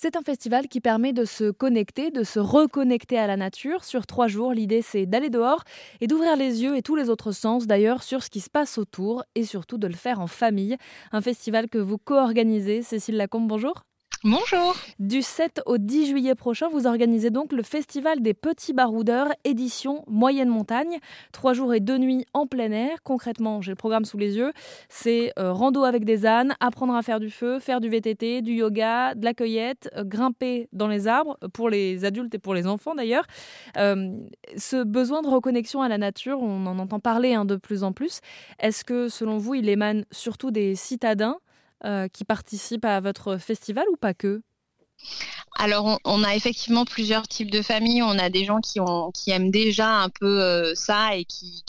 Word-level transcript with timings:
C'est 0.00 0.14
un 0.14 0.22
festival 0.22 0.68
qui 0.68 0.80
permet 0.80 1.12
de 1.12 1.24
se 1.24 1.50
connecter, 1.50 2.12
de 2.12 2.22
se 2.22 2.38
reconnecter 2.38 3.18
à 3.18 3.26
la 3.26 3.36
nature. 3.36 3.82
Sur 3.82 4.06
trois 4.06 4.28
jours, 4.28 4.52
l'idée 4.52 4.80
c'est 4.80 5.06
d'aller 5.06 5.28
dehors 5.28 5.64
et 6.00 6.06
d'ouvrir 6.06 6.36
les 6.36 6.62
yeux 6.62 6.76
et 6.76 6.82
tous 6.82 6.94
les 6.94 7.10
autres 7.10 7.32
sens 7.32 7.66
d'ailleurs 7.66 8.04
sur 8.04 8.22
ce 8.22 8.30
qui 8.30 8.38
se 8.38 8.48
passe 8.48 8.78
autour 8.78 9.24
et 9.34 9.42
surtout 9.42 9.76
de 9.76 9.88
le 9.88 9.94
faire 9.94 10.20
en 10.20 10.28
famille. 10.28 10.76
Un 11.10 11.20
festival 11.20 11.68
que 11.68 11.78
vous 11.78 11.98
co-organisez. 11.98 12.82
Cécile 12.82 13.16
Lacombe, 13.16 13.48
bonjour. 13.48 13.87
Bonjour. 14.24 14.74
Du 14.98 15.22
7 15.22 15.62
au 15.64 15.78
10 15.78 16.08
juillet 16.08 16.34
prochain, 16.34 16.68
vous 16.68 16.88
organisez 16.88 17.30
donc 17.30 17.52
le 17.52 17.62
Festival 17.62 18.20
des 18.20 18.34
Petits 18.34 18.72
Baroudeurs, 18.72 19.28
édition 19.44 20.02
Moyenne 20.08 20.48
Montagne. 20.48 20.98
Trois 21.30 21.52
jours 21.52 21.72
et 21.72 21.78
deux 21.78 21.98
nuits 21.98 22.26
en 22.32 22.48
plein 22.48 22.72
air. 22.72 23.04
Concrètement, 23.04 23.60
j'ai 23.60 23.70
le 23.70 23.76
programme 23.76 24.04
sous 24.04 24.18
les 24.18 24.36
yeux. 24.36 24.52
C'est 24.88 25.32
euh, 25.38 25.52
rando 25.52 25.84
avec 25.84 26.04
des 26.04 26.26
ânes, 26.26 26.56
apprendre 26.58 26.96
à 26.96 27.02
faire 27.02 27.20
du 27.20 27.30
feu, 27.30 27.60
faire 27.60 27.80
du 27.80 27.88
VTT, 27.88 28.42
du 28.42 28.54
yoga, 28.54 29.14
de 29.14 29.24
la 29.24 29.34
cueillette, 29.34 29.88
euh, 29.96 30.02
grimper 30.02 30.68
dans 30.72 30.88
les 30.88 31.06
arbres, 31.06 31.38
pour 31.52 31.70
les 31.70 32.04
adultes 32.04 32.34
et 32.34 32.40
pour 32.40 32.54
les 32.54 32.66
enfants 32.66 32.96
d'ailleurs. 32.96 33.24
Euh, 33.76 34.10
ce 34.56 34.82
besoin 34.82 35.22
de 35.22 35.28
reconnexion 35.28 35.80
à 35.80 35.88
la 35.88 35.96
nature, 35.96 36.42
on 36.42 36.66
en 36.66 36.80
entend 36.80 36.98
parler 36.98 37.34
hein, 37.34 37.44
de 37.44 37.54
plus 37.54 37.84
en 37.84 37.92
plus. 37.92 38.18
Est-ce 38.58 38.82
que 38.82 39.08
selon 39.08 39.38
vous, 39.38 39.54
il 39.54 39.68
émane 39.68 40.06
surtout 40.10 40.50
des 40.50 40.74
citadins 40.74 41.36
euh, 41.36 41.47
qui 42.12 42.24
participent 42.24 42.84
à 42.84 43.00
votre 43.00 43.36
festival 43.36 43.86
ou 43.92 43.96
pas 43.96 44.14
que? 44.14 44.42
Alors, 45.60 45.98
on, 46.04 46.22
a 46.22 46.36
effectivement 46.36 46.84
plusieurs 46.84 47.26
types 47.26 47.50
de 47.50 47.62
familles. 47.62 48.00
On 48.04 48.16
a 48.16 48.30
des 48.30 48.44
gens 48.44 48.60
qui, 48.60 48.78
aiment 49.32 49.50
déjà 49.50 49.88
un 49.88 50.08
peu 50.08 50.40
euh, 50.40 50.72
ça 50.76 51.16
et 51.16 51.24
qui, 51.24 51.64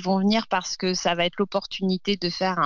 vont 0.00 0.18
venir 0.20 0.46
parce 0.46 0.76
que 0.76 0.94
ça 0.94 1.16
va 1.16 1.24
être 1.24 1.36
l'opportunité 1.38 2.16
de 2.16 2.30
faire 2.30 2.60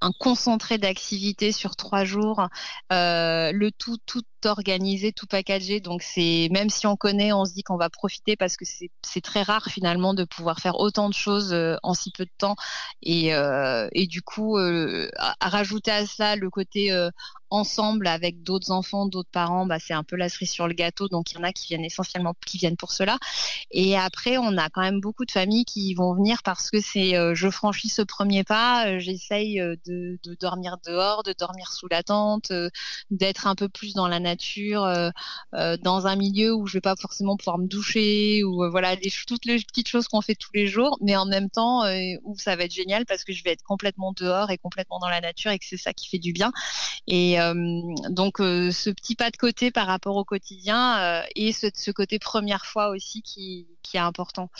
un, 0.00 0.12
concentré 0.18 0.78
d'activités 0.78 1.52
sur 1.52 1.76
trois 1.76 2.04
jours, 2.04 2.46
euh, 2.92 3.50
le 3.52 3.70
tout 3.70 3.98
tout 4.06 4.22
organisé, 4.44 5.12
tout 5.12 5.26
packagé. 5.26 5.80
Donc 5.80 6.02
c'est 6.02 6.48
même 6.52 6.70
si 6.70 6.86
on 6.86 6.96
connaît, 6.96 7.32
on 7.32 7.44
se 7.44 7.52
dit 7.52 7.62
qu'on 7.62 7.76
va 7.76 7.90
profiter 7.90 8.36
parce 8.36 8.56
que 8.56 8.64
c'est 8.64 9.20
très 9.20 9.42
rare 9.42 9.66
finalement 9.66 10.14
de 10.14 10.24
pouvoir 10.24 10.60
faire 10.60 10.78
autant 10.78 11.08
de 11.08 11.14
choses 11.14 11.52
euh, 11.52 11.76
en 11.82 11.92
si 11.94 12.12
peu 12.12 12.24
de 12.24 12.30
temps. 12.38 12.56
Et, 13.02 14.06
du 14.06 14.22
coup, 14.22 14.56
à, 14.56 15.34
rajouter 15.40 15.90
à 15.90 16.06
ça 16.06 16.36
le 16.36 16.48
côté 16.48 16.92
ensemble 17.50 18.06
avec 18.06 18.42
d'autres 18.42 18.70
enfants, 18.70 19.06
d'autres 19.06 19.30
parents, 19.30 19.66
bah, 19.66 19.78
c'est 19.78 19.94
un 19.98 20.04
peu 20.04 20.16
la 20.16 20.28
cerise 20.28 20.50
sur 20.50 20.68
le 20.68 20.74
gâteau. 20.74 21.08
Donc 21.08 21.32
il 21.32 21.34
y 21.34 21.38
en 21.38 21.44
a 21.44 21.52
qui 21.52 21.68
viennent 21.68 21.84
essentiellement, 21.84 22.34
qui 22.46 22.58
viennent 22.58 22.76
pour 22.76 22.92
cela. 22.92 23.18
Et 23.70 23.96
après, 23.96 24.38
on 24.38 24.56
a 24.56 24.70
quand 24.70 24.82
même 24.82 25.00
beaucoup 25.00 25.24
de 25.24 25.30
familles 25.30 25.64
qui 25.64 25.94
vont 25.94 26.14
venir 26.14 26.42
parce 26.42 26.70
que 26.70 26.80
c'est 26.80 27.14
je 27.34 27.50
franchis 27.50 27.88
ce 27.88 28.02
premier 28.02 28.44
pas, 28.44 28.98
j'essaye 28.98 29.60
de, 29.86 30.18
dormir 30.40 30.76
dehors, 30.86 31.22
de 31.22 31.34
dormir 31.38 31.72
sous 31.72 31.88
la 31.88 32.02
tente, 32.02 32.50
euh, 32.50 32.70
d'être 33.10 33.46
un 33.46 33.54
peu 33.54 33.68
plus 33.68 33.94
dans 33.94 34.08
la 34.08 34.20
nature, 34.20 34.84
euh, 34.84 35.10
euh, 35.54 35.76
dans 35.76 36.06
un 36.06 36.16
milieu 36.16 36.54
où 36.54 36.66
je 36.66 36.74
vais 36.74 36.80
pas 36.80 36.96
forcément 36.96 37.36
pouvoir 37.36 37.58
me 37.58 37.66
doucher 37.66 38.42
ou 38.44 38.68
voilà 38.70 38.96
toutes 39.26 39.44
les 39.44 39.58
petites 39.58 39.88
choses 39.88 40.08
qu'on 40.08 40.20
fait 40.20 40.34
tous 40.34 40.50
les 40.54 40.66
jours, 40.66 40.98
mais 41.00 41.16
en 41.16 41.26
même 41.26 41.50
temps 41.50 41.82
où 42.24 42.36
ça 42.38 42.56
va 42.56 42.64
être 42.64 42.74
génial 42.74 43.06
parce 43.06 43.24
que 43.24 43.32
je 43.32 43.42
vais 43.42 43.52
être 43.52 43.62
complètement 43.62 44.12
dehors 44.12 44.50
et 44.50 44.58
complètement 44.58 44.98
dans 44.98 45.08
la 45.08 45.20
nature 45.20 45.50
et 45.50 45.58
que 45.58 45.64
c'est 45.66 45.76
ça 45.76 45.92
qui 45.92 46.08
fait 46.08 46.18
du 46.18 46.32
bien. 46.32 46.52
Et 47.06 47.36
donc 48.10 48.38
ce 48.38 48.90
petit 48.90 49.14
pas 49.14 49.30
de 49.30 49.36
côté 49.36 49.70
par 49.70 49.87
rapport 49.88 50.16
au 50.16 50.24
quotidien 50.24 51.22
et 51.34 51.52
ce, 51.52 51.66
ce 51.74 51.90
côté 51.90 52.18
première 52.18 52.66
fois 52.66 52.88
aussi 52.90 53.22
qui 53.22 53.66
qui 53.88 53.96
est 53.96 54.00
important. 54.00 54.50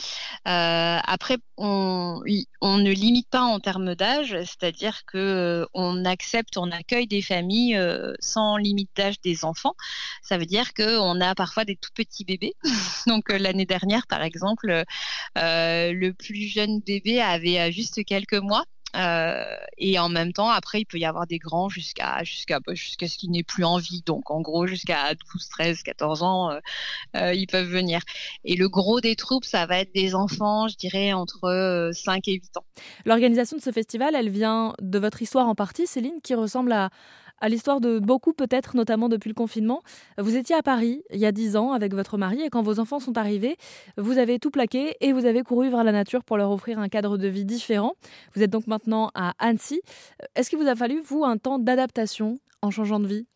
Euh, 0.47 0.99
après, 1.05 1.39
on, 1.57 2.23
on, 2.61 2.79
ne 2.79 2.91
limite 2.91 3.29
pas 3.29 3.43
en 3.43 3.61
termes 3.61 3.95
d'âge, 3.95 4.37
c'est-à-dire 4.41 5.03
que 5.07 5.19
euh, 5.19 5.67
on 5.75 6.05
accepte, 6.05 6.57
on 6.57 6.71
accueille 6.71 7.07
des 7.07 7.23
familles 7.23 7.77
euh, 7.77 8.15
sans 8.21 8.57
limite 8.57 8.91
d'âge 8.97 9.21
des 9.21 9.45
enfants. 9.45 9.75
Ça 10.23 10.39
veut 10.39 10.47
dire 10.47 10.73
qu'on 10.75 11.21
a 11.21 11.35
parfois 11.35 11.65
des 11.65 11.77
tout 11.77 11.91
petits 11.95 12.25
bébés. 12.25 12.55
Donc 13.07 13.31
l'année 13.31 13.67
dernière, 13.67 14.07
par 14.07 14.23
exemple, 14.23 14.85
le 15.37 16.11
plus 16.13 16.49
jeune 16.49 16.81
bébé 16.81 17.21
avait 17.21 17.71
juste 17.73 18.05
quelques 18.05 18.35
mois 18.35 18.65
euh, 18.97 19.45
et 19.77 19.99
en 19.99 20.09
même 20.09 20.33
temps, 20.33 20.49
après, 20.49 20.81
il 20.81 20.85
peut 20.87 20.99
y 20.99 21.05
avoir 21.05 21.27
des 21.27 21.39
grands 21.39 21.69
jusqu'à 21.69 22.25
jusqu'à 22.25 22.61
bah, 22.61 22.75
jusqu'à 22.75 23.07
ce 23.07 23.19
qu'il 23.19 23.31
n'ait 23.31 23.43
plus 23.43 23.65
envie. 23.65 24.03
Donc, 24.07 24.31
en 24.31 24.41
gros, 24.41 24.67
jusqu'à 24.67 25.15
12, 25.15 25.49
13, 25.49 25.83
14 25.83 26.23
ans, 26.23 26.51
euh, 26.51 26.61
euh, 27.17 27.35
ils 27.35 27.47
peuvent 27.47 27.69
venir. 27.69 28.01
Et 28.45 28.57
le 28.57 28.69
gros 28.69 29.01
des 29.01 29.17
troupes, 29.17 29.45
ça 29.45 29.67
va 29.67 29.79
être 29.81 29.95
des 29.95 30.15
enfants, 30.15 30.69
je 30.69 30.77
dirais, 30.77 31.13
entre 31.13 31.91
5 31.93 32.29
et 32.29 32.35
8 32.35 32.57
ans. 32.57 32.65
L'organisation 33.05 33.57
de 33.57 33.63
ce 33.63 33.73
festival, 33.73 34.15
elle 34.15 34.31
vient 34.31 34.75
de 34.81 34.99
votre 34.99 35.21
histoire 35.23 35.49
en 35.49 35.55
partie, 35.55 35.87
Céline, 35.87 36.21
qui 36.23 36.35
ressemble 36.35 36.73
à, 36.73 36.91
à 37.41 37.49
l'histoire 37.49 37.81
de 37.81 37.99
beaucoup 37.99 38.33
peut-être, 38.33 38.77
notamment 38.77 39.09
depuis 39.09 39.29
le 39.29 39.35
confinement. 39.35 39.83
Vous 40.19 40.37
étiez 40.37 40.57
à 40.57 40.63
Paris 40.63 41.03
il 41.11 41.19
y 41.19 41.27
a 41.27 41.33
dix 41.33 41.57
ans 41.57 41.73
avec 41.73 41.95
votre 41.95 42.19
mari 42.19 42.43
et 42.43 42.51
quand 42.51 42.63
vos 42.63 42.81
enfants 42.81 43.01
sont 43.01 43.17
arrivés, 43.17 43.57
vous 43.97 44.19
avez 44.19 44.39
tout 44.39 44.51
plaqué 44.51 44.97
et 45.01 45.13
vous 45.13 45.27
avez 45.27 45.43
couru 45.43 45.71
vers 45.71 45.85
la 45.85 45.93
nature 45.93 46.25
pour 46.25 46.37
leur 46.37 46.51
offrir 46.51 46.79
un 46.79 46.89
cadre 46.89 47.19
de 47.19 47.29
vie 47.29 47.45
différent. 47.45 47.95
Vous 48.35 48.43
êtes 48.43 48.51
donc 48.51 48.67
maintenant 48.67 49.11
à 49.15 49.35
Annecy. 49.39 49.81
Est-ce 50.35 50.51
qu'il 50.51 50.59
vous 50.59 50.69
a 50.69 50.75
fallu, 50.75 51.01
vous, 51.01 51.25
un 51.25 51.37
temps 51.37 51.59
d'adaptation 51.59 52.39
en 52.63 52.71
changeant 52.71 53.01
de 53.01 53.07
vie? 53.07 53.27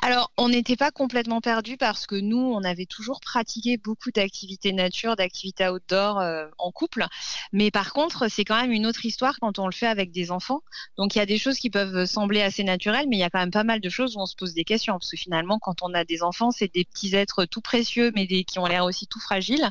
Alors, 0.00 0.30
on 0.36 0.48
n'était 0.48 0.76
pas 0.76 0.92
complètement 0.92 1.40
perdu 1.40 1.76
parce 1.76 2.06
que 2.06 2.14
nous, 2.14 2.38
on 2.38 2.62
avait 2.62 2.86
toujours 2.86 3.20
pratiqué 3.20 3.76
beaucoup 3.78 4.10
d'activités 4.12 4.72
nature, 4.72 5.16
d'activités 5.16 5.68
outdoor 5.68 6.20
euh, 6.20 6.46
en 6.56 6.70
couple. 6.70 7.04
Mais 7.52 7.72
par 7.72 7.92
contre, 7.92 8.28
c'est 8.28 8.44
quand 8.44 8.60
même 8.60 8.70
une 8.70 8.86
autre 8.86 9.04
histoire 9.04 9.38
quand 9.40 9.58
on 9.58 9.66
le 9.66 9.72
fait 9.72 9.88
avec 9.88 10.12
des 10.12 10.30
enfants. 10.30 10.62
Donc, 10.96 11.14
il 11.14 11.18
y 11.18 11.20
a 11.20 11.26
des 11.26 11.36
choses 11.36 11.58
qui 11.58 11.68
peuvent 11.68 12.04
sembler 12.04 12.42
assez 12.42 12.62
naturelles, 12.62 13.06
mais 13.08 13.16
il 13.16 13.20
y 13.20 13.24
a 13.24 13.30
quand 13.30 13.40
même 13.40 13.50
pas 13.50 13.64
mal 13.64 13.80
de 13.80 13.88
choses 13.88 14.16
où 14.16 14.20
on 14.20 14.26
se 14.26 14.36
pose 14.36 14.54
des 14.54 14.64
questions. 14.64 14.94
Parce 14.94 15.10
que 15.10 15.16
finalement, 15.16 15.58
quand 15.58 15.82
on 15.82 15.92
a 15.94 16.04
des 16.04 16.22
enfants, 16.22 16.52
c'est 16.52 16.72
des 16.72 16.84
petits 16.84 17.14
êtres 17.16 17.44
tout 17.44 17.60
précieux, 17.60 18.12
mais 18.14 18.26
des, 18.26 18.44
qui 18.44 18.60
ont 18.60 18.66
l'air 18.66 18.84
aussi 18.84 19.08
tout 19.08 19.20
fragiles. 19.20 19.68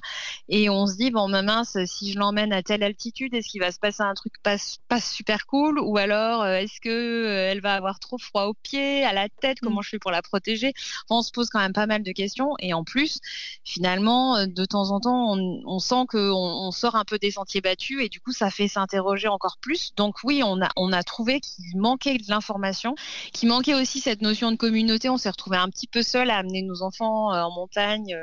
Et 0.50 0.70
on 0.70 0.88
se 0.88 0.98
dit, 0.98 1.10
bon, 1.10 1.30
ma 1.30 1.42
mince, 1.42 1.78
si 1.86 2.12
je 2.12 2.20
l'emmène 2.20 2.52
à 2.52 2.62
telle 2.64 2.84
altitude, 2.84 3.34
est-ce 3.34 3.48
qu'il 3.48 3.62
va 3.62 3.72
se 3.72 3.80
passer 3.80 4.04
un 4.04 4.14
truc 4.14 4.34
pas, 4.44 4.58
pas 4.90 5.00
super 5.00 5.48
cool? 5.48 5.80
Ou 5.80 5.98
alors, 5.98 6.44
euh, 6.44 6.58
est-ce 6.58 6.82
que 6.82 6.90
euh, 6.90 7.50
elle 7.50 7.62
va 7.62 7.76
avoir 7.76 8.00
trop 8.00 8.18
froid 8.18 8.44
aux 8.44 8.54
pieds, 8.54 9.06
à 9.06 9.14
la 9.14 9.30
tête? 9.30 9.60
Comment 9.62 9.80
mmh. 9.80 9.84
je 9.84 9.90
fais 9.90 10.00
pour 10.00 10.12
la 10.12 10.17
protéger 10.22 10.74
On 11.10 11.22
se 11.22 11.32
pose 11.32 11.50
quand 11.50 11.60
même 11.60 11.74
pas 11.74 11.86
mal 11.86 12.04
de 12.04 12.12
questions. 12.12 12.54
Et 12.60 12.74
en 12.74 12.84
plus, 12.84 13.20
finalement, 13.64 14.38
euh, 14.38 14.46
de 14.46 14.66
temps 14.66 14.92
en 14.92 15.00
temps, 15.00 15.34
on, 15.34 15.80
sent 15.80 16.06
qu'on 16.10 16.20
on 16.20 16.72
sort 16.72 16.96
un 16.96 17.06
peu 17.06 17.18
des 17.18 17.32
sentiers 17.32 17.62
battus 17.62 18.02
et 18.02 18.10
du 18.10 18.20
coup, 18.20 18.32
ça 18.32 18.50
fait 18.50 18.68
s'interroger 18.68 19.28
encore 19.28 19.58
plus. 19.62 19.94
Donc 19.96 20.18
oui, 20.24 20.42
on 20.44 20.62
a, 20.62 20.70
on 20.76 20.92
a 20.92 21.04
trouvé 21.04 21.40
qu'il 21.40 21.78
manquait 21.78 22.18
de 22.18 22.24
l'information, 22.30 22.96
qu'il 23.34 23.50
manquait 23.50 23.76
aussi 23.76 24.00
cette 24.00 24.22
notion 24.22 24.52
de 24.52 24.58
communauté. 24.58 25.10
On 25.10 25.18
s'est 25.18 25.30
retrouvé 25.30 25.58
un 25.58 25.70
petit 25.70 25.88
peu 25.88 26.02
seul 26.02 26.30
à 26.30 26.38
amener 26.38 26.62
nos 26.62 26.82
enfants 26.82 27.34
euh, 27.34 27.42
en 27.42 27.52
montagne 27.52 28.16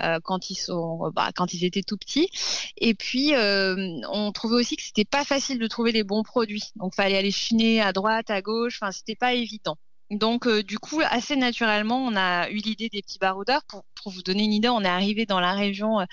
euh, 0.00 0.18
quand 0.24 0.50
ils 0.50 0.56
sont, 0.56 1.10
bah, 1.14 1.30
quand 1.34 1.54
ils 1.54 1.64
étaient 1.64 1.82
tout 1.82 1.96
petits. 1.96 2.28
Et 2.76 2.94
puis, 2.94 3.32
on 3.36 4.32
trouvait 4.32 4.56
aussi 4.56 4.76
que 4.76 4.82
c'était 4.82 5.04
pas 5.04 5.24
facile 5.24 5.58
de 5.58 5.66
trouver 5.66 5.92
les 5.92 6.04
bons 6.04 6.22
produits. 6.22 6.72
Donc, 6.76 6.94
fallait 6.94 7.16
aller 7.16 7.30
chiner 7.30 7.80
à 7.80 7.92
droite, 7.92 8.30
à 8.30 8.42
gauche. 8.42 8.78
Enfin, 8.80 8.92
c'était 8.92 9.16
pas 9.16 9.34
évident. 9.34 9.76
Donc, 10.12 10.46
euh, 10.46 10.62
du 10.62 10.78
coup, 10.78 11.00
assez 11.02 11.36
naturellement, 11.36 12.04
on 12.04 12.14
a 12.16 12.48
eu 12.50 12.56
l'idée 12.56 12.88
des 12.90 13.00
petits 13.02 13.18
baroudeurs. 13.18 13.64
Pour, 13.64 13.84
pour, 13.94 14.12
vous 14.12 14.22
donner 14.22 14.44
une 14.44 14.52
idée, 14.52 14.68
on 14.68 14.82
est 14.82 14.88
arrivé 14.88 15.24
dans 15.24 15.40
la 15.40 15.54
région 15.54 16.00
euh, 16.00 16.04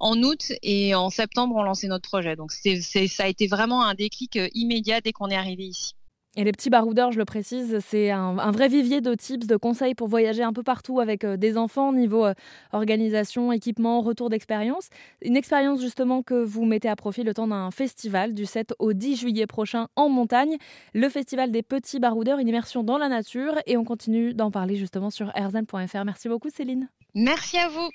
en 0.00 0.16
août 0.22 0.52
et 0.62 0.94
en 0.94 1.10
septembre, 1.10 1.54
on 1.56 1.62
lançait 1.62 1.86
notre 1.88 2.08
projet. 2.08 2.34
Donc, 2.34 2.52
ça 2.52 3.24
a 3.24 3.28
été 3.28 3.46
vraiment 3.48 3.84
un 3.84 3.94
déclic 3.94 4.36
euh, 4.36 4.48
immédiat 4.54 5.02
dès 5.02 5.12
qu'on 5.12 5.28
est 5.28 5.36
arrivé 5.36 5.64
ici. 5.64 5.94
Et 6.34 6.44
les 6.44 6.52
petits 6.52 6.70
baroudeurs, 6.70 7.12
je 7.12 7.18
le 7.18 7.26
précise, 7.26 7.78
c'est 7.86 8.10
un, 8.10 8.50
vrai 8.52 8.68
vivier 8.68 9.02
de 9.02 9.14
tips, 9.14 9.46
de 9.46 9.56
conseils 9.56 9.94
pour 9.94 10.08
voyager 10.08 10.42
un 10.42 10.54
peu 10.54 10.62
partout 10.62 10.98
avec 10.98 11.24
euh, 11.24 11.36
des 11.36 11.58
enfants, 11.58 11.92
niveau 11.92 12.24
euh, 12.24 12.32
organisation, 12.72 13.52
équipement, 13.52 14.00
retour 14.00 14.30
d'expérience. 14.30 14.88
Une 15.20 15.36
expérience 15.36 15.82
justement 15.82 16.22
que 16.22 16.42
vous 16.42 16.64
mettez 16.64 16.88
à 16.88 16.96
profit 16.96 17.22
le 17.22 17.34
temps 17.34 17.48
d'un 17.48 17.70
festival 17.70 18.32
du 18.32 18.46
7 18.46 18.72
au 18.78 18.94
10 18.94 19.16
juillet 19.16 19.46
prochain 19.46 19.88
en 19.94 20.08
montagne, 20.08 20.56
le 20.94 21.10
festival 21.10 21.50
des 21.50 21.62
petits 21.62 22.00
baroudeurs, 22.00 22.38
une 22.38 22.48
immersion 22.48 22.82
dans 22.82 22.96
la 22.96 23.08
nature. 23.08 23.56
Et 23.66 23.76
on 23.76 23.84
continue 23.84 24.32
d'en 24.32 24.50
parler 24.50 24.76
justement 24.76 25.10
sur 25.10 25.30
erzan.fr. 25.36 26.04
Merci 26.06 26.30
beaucoup 26.30 26.48
Céline. 26.48 26.88
Merci 27.14 27.58
à 27.58 27.68
vous. 27.68 27.90